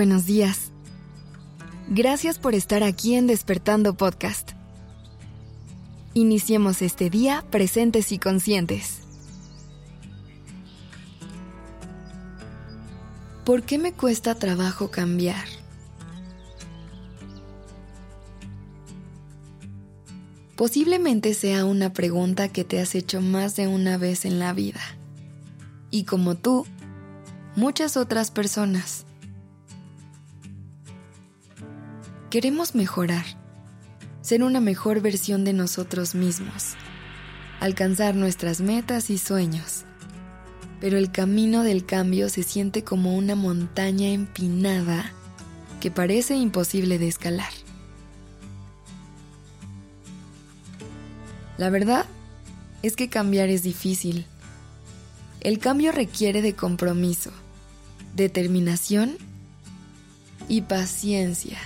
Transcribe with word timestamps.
buenos 0.00 0.24
días. 0.24 0.72
Gracias 1.90 2.38
por 2.38 2.54
estar 2.54 2.82
aquí 2.82 3.16
en 3.16 3.26
Despertando 3.26 3.98
Podcast. 3.98 4.52
Iniciemos 6.14 6.80
este 6.80 7.10
día 7.10 7.44
presentes 7.50 8.10
y 8.10 8.18
conscientes. 8.18 9.00
¿Por 13.44 13.64
qué 13.64 13.76
me 13.76 13.92
cuesta 13.92 14.34
trabajo 14.36 14.90
cambiar? 14.90 15.44
Posiblemente 20.56 21.34
sea 21.34 21.66
una 21.66 21.92
pregunta 21.92 22.48
que 22.48 22.64
te 22.64 22.80
has 22.80 22.94
hecho 22.94 23.20
más 23.20 23.54
de 23.54 23.68
una 23.68 23.98
vez 23.98 24.24
en 24.24 24.38
la 24.38 24.54
vida. 24.54 24.80
Y 25.90 26.04
como 26.04 26.36
tú, 26.36 26.64
muchas 27.54 27.98
otras 27.98 28.30
personas. 28.30 29.04
Queremos 32.30 32.76
mejorar, 32.76 33.24
ser 34.20 34.44
una 34.44 34.60
mejor 34.60 35.00
versión 35.00 35.42
de 35.42 35.52
nosotros 35.52 36.14
mismos, 36.14 36.74
alcanzar 37.58 38.14
nuestras 38.14 38.60
metas 38.60 39.10
y 39.10 39.18
sueños. 39.18 39.84
Pero 40.80 40.96
el 40.96 41.10
camino 41.10 41.64
del 41.64 41.84
cambio 41.84 42.28
se 42.28 42.44
siente 42.44 42.84
como 42.84 43.16
una 43.16 43.34
montaña 43.34 44.10
empinada 44.10 45.10
que 45.80 45.90
parece 45.90 46.36
imposible 46.36 47.00
de 47.00 47.08
escalar. 47.08 47.52
La 51.58 51.68
verdad 51.68 52.06
es 52.84 52.94
que 52.94 53.08
cambiar 53.08 53.48
es 53.48 53.64
difícil. 53.64 54.24
El 55.40 55.58
cambio 55.58 55.90
requiere 55.90 56.42
de 56.42 56.54
compromiso, 56.54 57.32
determinación 58.14 59.16
y 60.48 60.60
paciencia. 60.60 61.58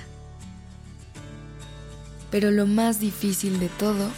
Pero 2.35 2.51
lo 2.51 2.67
más 2.67 2.99
difícil 2.99 3.61
de 3.61 3.69
todo 3.69 4.09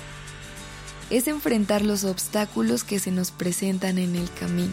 es 1.11 1.29
enfrentar 1.29 1.83
los 1.83 2.05
obstáculos 2.05 2.83
que 2.83 2.99
se 2.99 3.11
nos 3.11 3.31
presentan 3.31 3.99
en 3.99 4.17
el 4.17 4.33
camino. 4.33 4.73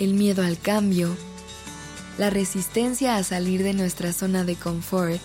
El 0.00 0.14
miedo 0.14 0.42
al 0.42 0.58
cambio, 0.58 1.16
la 2.18 2.30
resistencia 2.30 3.14
a 3.14 3.22
salir 3.22 3.62
de 3.62 3.74
nuestra 3.74 4.12
zona 4.12 4.42
de 4.42 4.56
confort 4.56 5.20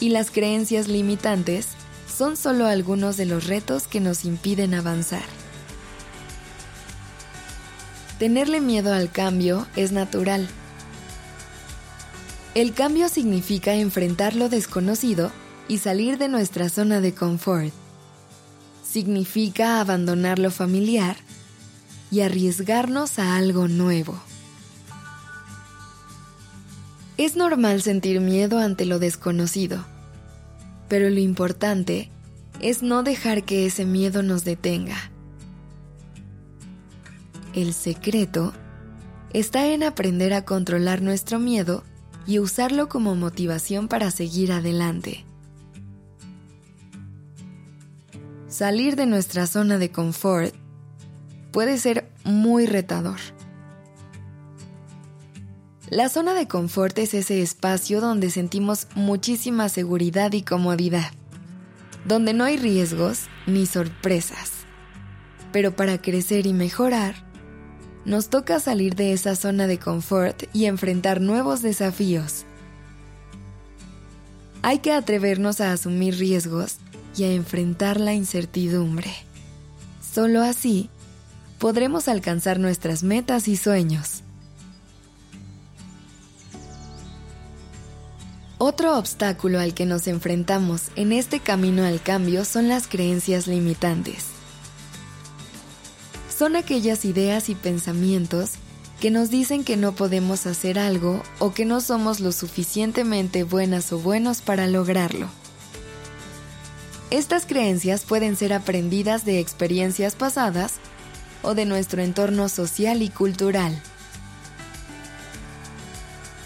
y 0.00 0.08
las 0.08 0.30
creencias 0.30 0.88
limitantes 0.88 1.72
son 2.10 2.38
solo 2.38 2.64
algunos 2.66 3.18
de 3.18 3.26
los 3.26 3.48
retos 3.48 3.86
que 3.86 4.00
nos 4.00 4.24
impiden 4.24 4.72
avanzar. 4.72 5.26
Tenerle 8.18 8.62
miedo 8.62 8.94
al 8.94 9.12
cambio 9.12 9.66
es 9.76 9.92
natural 9.92 10.48
el 12.60 12.74
cambio 12.74 13.08
significa 13.08 13.74
enfrentar 13.74 14.34
lo 14.34 14.48
desconocido 14.48 15.30
y 15.68 15.78
salir 15.78 16.18
de 16.18 16.26
nuestra 16.26 16.68
zona 16.68 17.00
de 17.00 17.14
confort. 17.14 17.72
Significa 18.82 19.80
abandonar 19.80 20.40
lo 20.40 20.50
familiar 20.50 21.16
y 22.10 22.22
arriesgarnos 22.22 23.20
a 23.20 23.36
algo 23.36 23.68
nuevo. 23.68 24.20
Es 27.16 27.36
normal 27.36 27.80
sentir 27.80 28.20
miedo 28.20 28.58
ante 28.58 28.86
lo 28.86 28.98
desconocido, 28.98 29.84
pero 30.88 31.10
lo 31.10 31.20
importante 31.20 32.10
es 32.58 32.82
no 32.82 33.04
dejar 33.04 33.44
que 33.44 33.66
ese 33.66 33.84
miedo 33.84 34.24
nos 34.24 34.42
detenga. 34.42 35.12
El 37.54 37.72
secreto 37.72 38.52
está 39.32 39.68
en 39.68 39.84
aprender 39.84 40.34
a 40.34 40.44
controlar 40.44 41.02
nuestro 41.02 41.38
miedo 41.38 41.84
y 42.28 42.38
usarlo 42.40 42.90
como 42.90 43.16
motivación 43.16 43.88
para 43.88 44.10
seguir 44.10 44.52
adelante. 44.52 45.24
Salir 48.48 48.96
de 48.96 49.06
nuestra 49.06 49.46
zona 49.46 49.78
de 49.78 49.90
confort 49.90 50.54
puede 51.52 51.78
ser 51.78 52.12
muy 52.24 52.66
retador. 52.66 53.18
La 55.88 56.10
zona 56.10 56.34
de 56.34 56.46
confort 56.46 56.98
es 56.98 57.14
ese 57.14 57.40
espacio 57.40 58.02
donde 58.02 58.28
sentimos 58.28 58.88
muchísima 58.94 59.70
seguridad 59.70 60.32
y 60.32 60.42
comodidad, 60.42 61.10
donde 62.04 62.34
no 62.34 62.44
hay 62.44 62.58
riesgos 62.58 63.22
ni 63.46 63.64
sorpresas. 63.64 64.52
Pero 65.50 65.74
para 65.74 65.96
crecer 66.02 66.46
y 66.46 66.52
mejorar, 66.52 67.27
nos 68.04 68.28
toca 68.28 68.60
salir 68.60 68.94
de 68.94 69.12
esa 69.12 69.36
zona 69.36 69.66
de 69.66 69.78
confort 69.78 70.44
y 70.52 70.66
enfrentar 70.66 71.20
nuevos 71.20 71.62
desafíos. 71.62 72.44
Hay 74.62 74.78
que 74.78 74.92
atrevernos 74.92 75.60
a 75.60 75.72
asumir 75.72 76.16
riesgos 76.16 76.76
y 77.16 77.24
a 77.24 77.32
enfrentar 77.32 78.00
la 78.00 78.14
incertidumbre. 78.14 79.12
Solo 80.00 80.42
así 80.42 80.90
podremos 81.58 82.08
alcanzar 82.08 82.58
nuestras 82.58 83.02
metas 83.02 83.48
y 83.48 83.56
sueños. 83.56 84.22
Otro 88.58 88.98
obstáculo 88.98 89.60
al 89.60 89.74
que 89.74 89.86
nos 89.86 90.08
enfrentamos 90.08 90.90
en 90.96 91.12
este 91.12 91.38
camino 91.38 91.84
al 91.84 92.02
cambio 92.02 92.44
son 92.44 92.68
las 92.68 92.88
creencias 92.88 93.46
limitantes 93.46 94.37
son 96.38 96.54
aquellas 96.54 97.04
ideas 97.04 97.48
y 97.48 97.56
pensamientos 97.56 98.52
que 99.00 99.10
nos 99.10 99.28
dicen 99.28 99.64
que 99.64 99.76
no 99.76 99.96
podemos 99.96 100.46
hacer 100.46 100.78
algo 100.78 101.20
o 101.40 101.52
que 101.52 101.64
no 101.64 101.80
somos 101.80 102.20
lo 102.20 102.30
suficientemente 102.30 103.42
buenas 103.42 103.92
o 103.92 103.98
buenos 103.98 104.40
para 104.40 104.68
lograrlo. 104.68 105.28
Estas 107.10 107.44
creencias 107.44 108.04
pueden 108.04 108.36
ser 108.36 108.52
aprendidas 108.52 109.24
de 109.24 109.40
experiencias 109.40 110.14
pasadas 110.14 110.74
o 111.42 111.54
de 111.54 111.64
nuestro 111.64 112.02
entorno 112.02 112.48
social 112.48 113.02
y 113.02 113.08
cultural. 113.08 113.80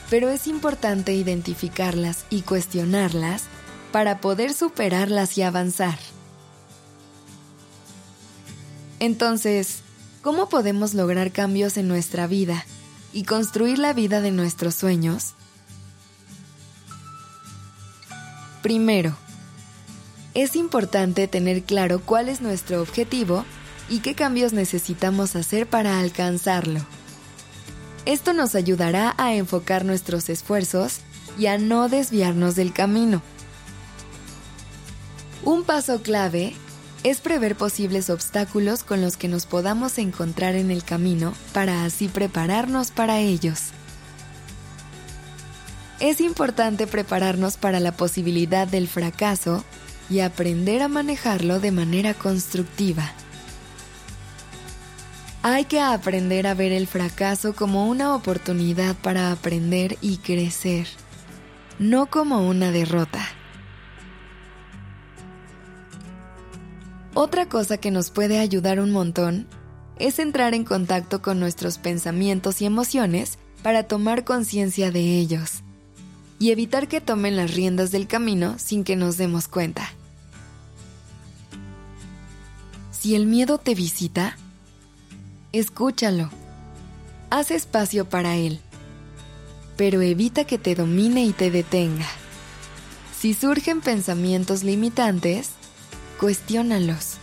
Pero 0.09 0.31
es 0.31 0.47
importante 0.47 1.13
identificarlas 1.13 2.25
y 2.31 2.43
cuestionarlas 2.43 3.45
para 3.93 4.23
poder 4.23 4.55
superarlas 4.55 5.37
y 5.37 5.43
avanzar. 5.43 5.99
Entonces, 9.03 9.81
¿cómo 10.23 10.49
podemos 10.49 10.95
lograr 10.95 11.33
cambios 11.33 11.77
en 11.77 11.89
nuestra 11.89 12.29
vida 12.29 12.65
y 13.13 13.25
construir 13.25 13.81
la 13.81 13.93
vida 13.95 14.21
de 14.21 14.31
nuestros 14.31 14.77
sueños? 14.77 15.35
Primero, 18.63 19.17
es 20.35 20.55
importante 20.55 21.27
tener 21.27 21.65
claro 21.65 22.01
cuál 22.01 22.29
es 22.29 22.41
nuestro 22.41 22.81
objetivo 22.81 23.45
y 23.89 23.99
qué 23.99 24.15
cambios 24.15 24.53
necesitamos 24.53 25.35
hacer 25.35 25.67
para 25.67 25.99
alcanzarlo. 25.99 26.79
Esto 28.05 28.33
nos 28.35 28.55
ayudará 28.55 29.17
a 29.19 29.35
enfocar 29.35 29.85
nuestros 29.85 30.29
esfuerzos 30.29 31.01
y 31.37 31.47
a 31.47 31.59
no 31.59 31.89
desviarnos 31.89 32.55
del 32.55 32.73
camino. 32.73 33.21
Un 35.43 35.65
paso 35.65 36.03
clave 36.03 36.55
es 37.05 37.21
prever 37.21 37.57
posibles 37.57 38.11
obstáculos 38.11 38.85
con 38.85 39.01
los 39.01 39.17
que 39.17 39.29
nos 39.29 39.47
podamos 39.47 39.99
encontrar 39.99 40.55
en 40.55 40.71
el 40.71 40.85
camino 40.85 41.35
para 41.53 41.85
así 41.85 42.09
prepararnos 42.09 42.91
para 42.91 43.19
ellos. 43.19 43.71
Es 45.99 46.21
importante 46.21 46.87
prepararnos 46.87 47.57
para 47.57 47.81
la 47.81 47.93
posibilidad 47.93 48.67
del 48.67 48.89
fracaso 48.89 49.65
y 50.11 50.21
aprender 50.21 50.83
a 50.83 50.89
manejarlo 50.89 51.61
de 51.61 51.73
manera 51.73 52.15
constructiva. 52.15 53.13
Hay 55.45 55.65
que 55.65 55.81
aprender 55.81 56.47
a 56.47 56.55
ver 56.55 56.71
el 56.71 56.87
fracaso 56.87 57.55
como 57.55 57.89
una 57.89 58.15
oportunidad 58.15 58.95
para 58.97 59.33
aprender 59.33 59.99
y 60.01 60.19
crecer, 60.19 60.87
no 61.81 62.07
como 62.07 62.49
una 62.49 62.71
derrota. 62.71 63.29
Otra 67.15 67.47
cosa 67.47 67.77
que 67.77 67.91
nos 67.91 68.11
puede 68.11 68.39
ayudar 68.39 68.81
un 68.81 68.91
montón 68.91 69.47
es 69.99 70.19
entrar 70.19 70.55
en 70.55 70.65
contacto 70.65 71.21
con 71.21 71.39
nuestros 71.39 71.77
pensamientos 71.77 72.63
y 72.63 72.65
emociones 72.65 73.39
para 73.63 73.83
tomar 73.83 74.25
conciencia 74.25 74.91
de 74.91 75.19
ellos 75.19 75.63
y 76.39 76.51
evitar 76.51 76.89
que 76.89 77.03
tomen 77.03 77.37
las 77.37 77.53
riendas 77.55 77.93
del 77.93 78.07
camino 78.07 78.59
sin 78.59 78.83
que 78.83 78.97
nos 78.97 79.19
demos 79.19 79.47
cuenta. 79.47 79.93
Si 82.91 83.15
el 83.15 83.27
miedo 83.27 83.59
te 83.59 83.75
visita, 83.75 84.37
escúchalo. 85.53 86.31
Haz 87.29 87.51
espacio 87.51 88.09
para 88.09 88.37
él, 88.37 88.59
pero 89.77 90.01
evita 90.01 90.45
que 90.45 90.57
te 90.57 90.75
domine 90.75 91.25
y 91.25 91.33
te 91.33 91.51
detenga. 91.51 92.09
Si 93.17 93.35
surgen 93.35 93.83
pensamientos 93.83 94.65
limitantes, 94.65 95.51
cuestiónalos. 96.23 97.17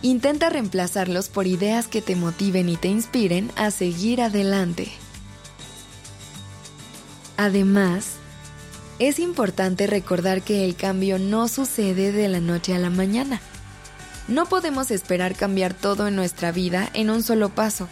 Intenta 0.00 0.48
reemplazarlos 0.48 1.28
por 1.28 1.46
ideas 1.46 1.88
que 1.88 2.00
te 2.00 2.16
motiven 2.16 2.70
y 2.70 2.78
te 2.78 2.88
inspiren 2.88 3.50
a 3.54 3.70
seguir 3.70 4.22
adelante. 4.22 4.90
Además, 7.36 8.12
es 8.98 9.18
importante 9.18 9.86
recordar 9.86 10.40
que 10.40 10.64
el 10.64 10.74
cambio 10.74 11.18
no 11.18 11.48
sucede 11.48 12.12
de 12.12 12.30
la 12.30 12.40
noche 12.40 12.74
a 12.74 12.78
la 12.78 12.88
mañana. 12.88 13.42
No 14.26 14.46
podemos 14.46 14.90
esperar 14.90 15.34
cambiar 15.34 15.74
todo 15.74 16.08
en 16.08 16.16
nuestra 16.16 16.50
vida 16.50 16.88
en 16.94 17.10
un 17.10 17.22
solo 17.22 17.50
paso. 17.50 17.90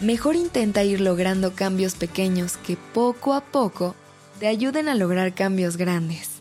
Mejor 0.00 0.36
intenta 0.36 0.84
ir 0.84 1.00
logrando 1.00 1.54
cambios 1.54 1.94
pequeños 1.94 2.58
que 2.58 2.76
poco 2.76 3.32
a 3.32 3.40
poco 3.40 3.94
te 4.40 4.46
ayuden 4.46 4.90
a 4.90 4.94
lograr 4.94 5.32
cambios 5.32 5.78
grandes. 5.78 6.33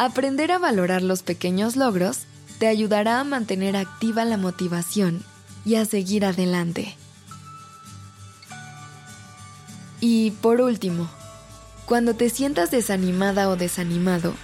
Aprender 0.00 0.52
a 0.52 0.58
valorar 0.58 1.02
los 1.02 1.24
pequeños 1.24 1.74
logros 1.74 2.20
te 2.60 2.68
ayudará 2.68 3.18
a 3.18 3.24
mantener 3.24 3.76
activa 3.76 4.24
la 4.24 4.36
motivación 4.36 5.24
y 5.64 5.74
a 5.74 5.84
seguir 5.84 6.24
adelante. 6.24 6.96
Y 10.00 10.30
por 10.40 10.60
último, 10.60 11.10
cuando 11.84 12.14
te 12.14 12.30
sientas 12.30 12.70
desanimada 12.70 13.48
o 13.48 13.56
desanimado, 13.56 14.34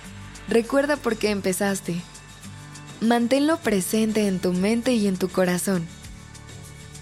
recuerda 0.48 0.96
por 0.96 1.18
qué 1.18 1.30
empezaste. 1.30 2.02
Manténlo 3.00 3.58
presente 3.58 4.26
en 4.26 4.40
tu 4.40 4.52
mente 4.52 4.94
y 4.94 5.06
en 5.06 5.16
tu 5.16 5.28
corazón. 5.28 5.86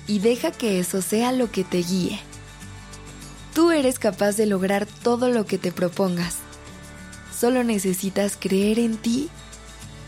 Y 0.07 0.19
deja 0.19 0.51
que 0.51 0.79
eso 0.79 1.01
sea 1.01 1.33
lo 1.33 1.51
que 1.51 1.65
te 1.65 1.79
guíe. 1.79 2.21
Tú 3.55 3.71
eres 3.71 3.99
capaz 3.99 4.37
de 4.37 4.45
lograr 4.45 4.85
todo 4.85 5.31
lo 5.31 5.47
que 5.47 5.57
te 5.57 5.73
propongas. 5.73 6.42
Solo 7.43 7.65
necesitas 7.65 8.39
creer 8.39 8.79
en 8.79 8.97
ti 8.97 9.29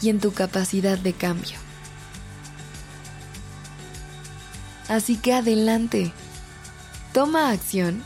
y 0.01 0.09
en 0.09 0.21
tu 0.21 0.33
capacidad 0.33 0.97
de 0.97 1.13
cambio. 1.13 1.57
Así 4.89 5.17
que 5.17 5.33
adelante, 5.33 6.13
toma 7.13 7.51
acción 7.51 8.05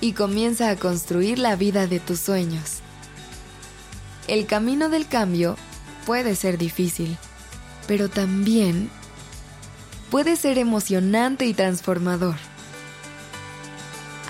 y 0.00 0.14
comienza 0.14 0.70
a 0.70 0.76
construir 0.76 1.38
la 1.38 1.56
vida 1.56 1.86
de 1.86 2.00
tus 2.00 2.20
sueños. 2.20 2.78
El 4.28 4.46
camino 4.46 4.88
del 4.88 5.06
cambio 5.06 5.58
puede 6.06 6.34
ser 6.34 6.56
difícil, 6.56 7.18
pero 7.86 8.08
también 8.08 8.88
puede 10.10 10.36
ser 10.36 10.56
emocionante 10.56 11.44
y 11.44 11.52
transformador. 11.52 12.36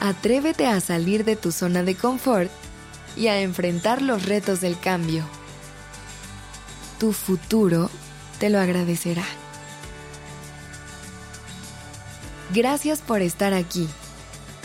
Atrévete 0.00 0.66
a 0.66 0.81
salir 0.81 1.25
de 1.25 1.37
tu 1.37 1.52
zona 1.52 1.84
de 1.84 1.94
confort 1.94 2.50
y 3.17 3.29
a 3.29 3.41
enfrentar 3.41 4.03
los 4.03 4.25
retos 4.26 4.61
del 4.61 4.79
cambio. 4.79 5.25
Tu 6.99 7.12
futuro 7.12 7.91
te 8.38 8.50
lo 8.50 8.59
agradecerá. 8.59 9.25
Gracias 12.53 13.00
por 13.00 13.23
estar 13.23 13.55
aquí. 13.55 13.88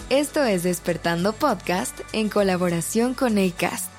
Esto 0.09 0.43
es 0.43 0.63
Despertando 0.63 1.33
Podcast 1.33 1.99
en 2.13 2.29
colaboración 2.29 3.13
con 3.13 3.37
ACAST. 3.37 3.89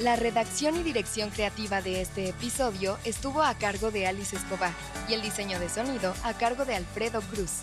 La 0.00 0.16
redacción 0.16 0.76
y 0.76 0.82
dirección 0.82 1.30
creativa 1.30 1.80
de 1.80 2.02
este 2.02 2.28
episodio 2.28 2.98
estuvo 3.04 3.42
a 3.42 3.54
cargo 3.54 3.90
de 3.90 4.06
Alice 4.06 4.36
Escobar 4.36 4.72
y 5.08 5.14
el 5.14 5.22
diseño 5.22 5.58
de 5.60 5.68
sonido 5.68 6.12
a 6.24 6.34
cargo 6.34 6.64
de 6.64 6.74
Alfredo 6.74 7.22
Cruz. 7.22 7.62